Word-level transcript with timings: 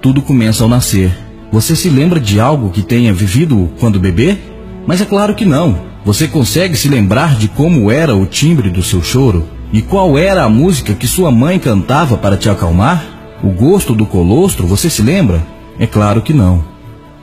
tudo 0.00 0.22
começa 0.22 0.62
ao 0.62 0.68
nascer. 0.68 1.16
Você 1.52 1.74
se 1.76 1.90
lembra 1.90 2.20
de 2.20 2.40
algo 2.40 2.70
que 2.70 2.82
tenha 2.82 3.12
vivido 3.12 3.70
quando 3.78 4.00
bebê? 4.00 4.38
Mas 4.86 5.00
é 5.00 5.04
claro 5.04 5.34
que 5.34 5.44
não. 5.44 5.78
Você 6.04 6.26
consegue 6.26 6.76
se 6.76 6.88
lembrar 6.88 7.36
de 7.36 7.48
como 7.48 7.90
era 7.90 8.16
o 8.16 8.24
timbre 8.24 8.70
do 8.70 8.82
seu 8.82 9.02
choro? 9.02 9.46
E 9.72 9.82
qual 9.82 10.16
era 10.16 10.44
a 10.44 10.48
música 10.48 10.94
que 10.94 11.06
sua 11.06 11.30
mãe 11.30 11.58
cantava 11.58 12.16
para 12.16 12.36
te 12.36 12.48
acalmar? 12.48 13.04
O 13.42 13.50
gosto 13.50 13.94
do 13.94 14.06
colostro, 14.06 14.66
você 14.66 14.88
se 14.88 15.02
lembra? 15.02 15.46
É 15.78 15.86
claro 15.86 16.22
que 16.22 16.32
não. 16.32 16.64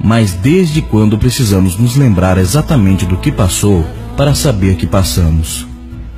Mas 0.02 0.34
desde 0.34 0.82
quando 0.82 1.18
precisamos 1.18 1.78
nos 1.78 1.96
lembrar 1.96 2.38
exatamente 2.38 3.06
do 3.06 3.18
que 3.18 3.32
passou 3.32 3.86
para 4.16 4.36
saber 4.36 4.76
que 4.76 4.86
passamos? 4.86 5.68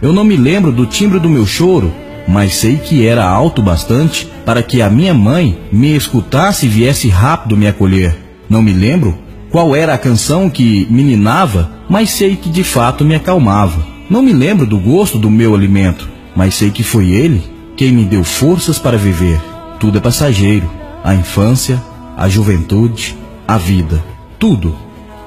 Eu 0.01 0.13
não 0.13 0.23
me 0.23 0.35
lembro 0.35 0.71
do 0.71 0.85
timbre 0.85 1.19
do 1.19 1.29
meu 1.29 1.45
choro, 1.45 1.91
mas 2.29 2.57
sei 2.57 2.77
que 2.77 3.07
era 3.07 3.27
alto 3.27 3.59
bastante 3.59 4.29
para 4.45 4.61
que 4.61 4.83
a 4.83 4.89
minha 4.89 5.15
mãe 5.15 5.57
me 5.71 5.95
escutasse 5.95 6.67
e 6.67 6.69
viesse 6.69 7.09
rápido 7.09 7.57
me 7.57 7.67
acolher. 7.67 8.15
Não 8.47 8.61
me 8.61 8.71
lembro 8.71 9.17
qual 9.49 9.75
era 9.75 9.95
a 9.95 9.97
canção 9.97 10.47
que 10.47 10.85
me 10.91 11.01
ninava, 11.01 11.71
mas 11.89 12.11
sei 12.11 12.35
que 12.35 12.47
de 12.47 12.63
fato 12.63 13.03
me 13.03 13.15
acalmava. 13.15 13.83
Não 14.07 14.21
me 14.21 14.31
lembro 14.31 14.67
do 14.67 14.77
gosto 14.77 15.17
do 15.17 15.27
meu 15.27 15.55
alimento, 15.55 16.07
mas 16.35 16.53
sei 16.53 16.69
que 16.69 16.83
foi 16.83 17.09
ele 17.09 17.41
quem 17.75 17.91
me 17.91 18.05
deu 18.05 18.23
forças 18.23 18.77
para 18.77 18.95
viver. 18.95 19.41
Tudo 19.79 19.97
é 19.97 20.01
passageiro: 20.01 20.69
a 21.03 21.15
infância, 21.15 21.81
a 22.15 22.29
juventude, 22.29 23.17
a 23.47 23.57
vida. 23.57 24.03
Tudo. 24.37 24.75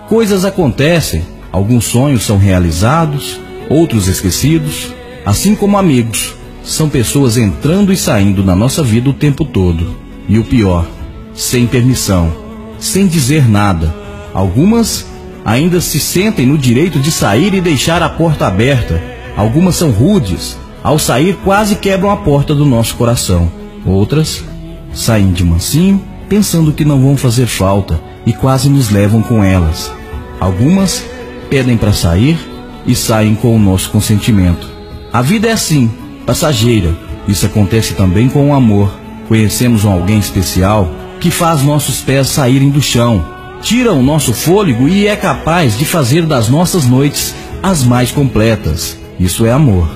Coisas 0.09 0.45
acontecem, 0.45 1.23
alguns 1.51 1.85
sonhos 1.87 2.25
são 2.25 2.39
realizados, 2.39 3.41
outros 3.69 4.07
esquecidos, 4.07 4.93
assim 5.27 5.57
como 5.57 5.77
amigos. 5.77 6.42
São 6.65 6.89
pessoas 6.89 7.37
entrando 7.37 7.93
e 7.93 7.97
saindo 7.97 8.45
na 8.45 8.55
nossa 8.55 8.83
vida 8.83 9.11
o 9.11 9.15
tempo 9.15 9.45
todo. 9.45 9.97
E 10.29 10.39
o 10.39 10.45
pior, 10.45 10.87
sem 11.35 11.67
permissão, 11.67 12.33
sem 12.79 13.07
dizer 13.07 13.49
nada. 13.49 13.95
Algumas 14.33 15.07
ainda 15.45 15.81
se 15.81 15.99
sentem 15.99 16.47
no 16.47 16.57
direito 16.57 16.99
de 16.99 17.11
sair 17.11 17.53
e 17.55 17.61
deixar 17.61 18.03
a 18.03 18.09
porta 18.09 18.47
aberta. 18.47 19.03
Algumas 19.37 19.77
são 19.77 19.91
rudes, 19.91 20.57
ao 20.83 20.99
sair 20.99 21.37
quase 21.45 21.77
quebram 21.77 22.11
a 22.11 22.17
porta 22.17 22.55
do 22.55 22.65
nosso 22.65 22.95
coração. 22.97 23.51
Outras 23.85 24.45
saem 24.93 25.33
de 25.33 25.45
mansinho, 25.45 26.03
pensando 26.29 26.73
que 26.73 26.85
não 26.85 27.01
vão 27.03 27.17
fazer 27.17 27.47
falta 27.47 28.01
e 28.25 28.33
quase 28.33 28.69
nos 28.69 28.91
levam 28.91 29.23
com 29.23 29.43
elas. 29.43 29.91
Algumas 30.39 31.05
pedem 31.51 31.77
para 31.77 31.93
sair 31.93 32.39
e 32.87 32.95
saem 32.95 33.35
com 33.35 33.55
o 33.55 33.59
nosso 33.59 33.91
consentimento. 33.91 34.69
A 35.13 35.21
vida 35.23 35.49
é 35.49 35.53
assim, 35.53 35.91
passageira. 36.27 36.95
Isso 37.29 37.47
acontece 37.47 37.95
também 37.95 38.29
com 38.29 38.51
o 38.51 38.55
amor. 38.55 38.93
Conhecemos 39.29 39.85
um 39.85 39.91
alguém 39.91 40.19
especial 40.19 40.91
que 41.21 41.31
faz 41.31 41.63
nossos 41.63 42.01
pés 42.01 42.29
saírem 42.29 42.69
do 42.69 42.83
chão, 42.83 43.25
tira 43.63 43.93
o 43.93 44.03
nosso 44.03 44.33
fôlego 44.33 44.89
e 44.89 45.07
é 45.07 45.15
capaz 45.15 45.79
de 45.79 45.85
fazer 45.85 46.27
das 46.27 46.49
nossas 46.49 46.85
noites 46.85 47.33
as 47.63 47.85
mais 47.85 48.11
completas. 48.11 48.99
Isso 49.21 49.47
é 49.47 49.53
amor. 49.53 49.89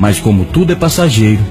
Mas 0.00 0.18
como 0.18 0.46
tudo 0.46 0.72
é 0.72 0.74
passageiro, 0.74 1.42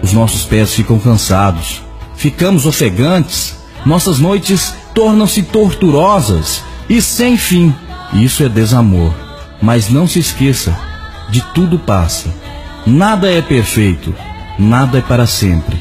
os 0.00 0.12
nossos 0.12 0.44
pés 0.44 0.72
ficam 0.72 0.98
cansados, 0.98 1.82
ficamos 2.14 2.66
ofegantes, 2.66 3.56
nossas 3.84 4.18
noites 4.18 4.72
tornam-se 4.94 5.42
torturosas 5.42 6.62
e 6.88 7.02
sem 7.02 7.36
fim. 7.36 7.74
Isso 8.12 8.44
é 8.44 8.48
desamor. 8.48 9.12
Mas 9.60 9.90
não 9.90 10.06
se 10.06 10.20
esqueça, 10.20 10.78
de 11.30 11.40
tudo 11.52 11.78
passa. 11.78 12.32
Nada 12.88 13.30
é 13.30 13.42
perfeito, 13.42 14.14
nada 14.58 14.96
é 14.96 15.02
para 15.02 15.26
sempre. 15.26 15.76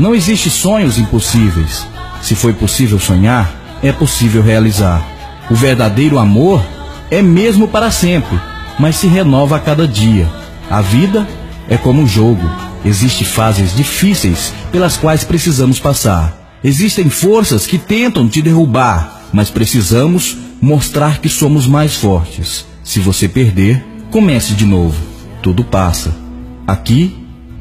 Não 0.00 0.12
existe 0.12 0.50
sonhos 0.50 0.98
impossíveis. 0.98 1.86
Se 2.20 2.34
foi 2.34 2.52
possível 2.52 2.98
sonhar, 2.98 3.78
é 3.80 3.92
possível 3.92 4.42
realizar. 4.42 5.00
O 5.48 5.54
verdadeiro 5.54 6.18
amor 6.18 6.60
é 7.08 7.22
mesmo 7.22 7.68
para 7.68 7.92
sempre, 7.92 8.36
mas 8.80 8.96
se 8.96 9.06
renova 9.06 9.54
a 9.54 9.60
cada 9.60 9.86
dia. 9.86 10.28
A 10.68 10.80
vida 10.80 11.24
é 11.68 11.76
como 11.76 12.02
um 12.02 12.06
jogo. 12.06 12.42
Existem 12.84 13.24
fases 13.24 13.76
difíceis 13.76 14.52
pelas 14.72 14.96
quais 14.96 15.22
precisamos 15.22 15.78
passar. 15.78 16.58
Existem 16.64 17.08
forças 17.08 17.64
que 17.64 17.78
tentam 17.78 18.28
te 18.28 18.42
derrubar, 18.42 19.22
mas 19.32 19.50
precisamos 19.50 20.36
mostrar 20.60 21.20
que 21.20 21.28
somos 21.28 21.68
mais 21.68 21.94
fortes. 21.94 22.66
Se 22.82 22.98
você 22.98 23.28
perder, 23.28 23.86
comece 24.10 24.54
de 24.54 24.66
novo. 24.66 25.00
Tudo 25.40 25.62
passa. 25.62 26.29
Aqui, 26.70 27.12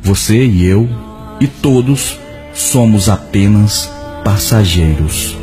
você 0.03 0.46
e 0.46 0.64
eu 0.64 0.88
e 1.42 1.47
todos 1.47 2.20
somos 2.53 3.09
apenas 3.09 3.92
passageiros. 4.24 5.36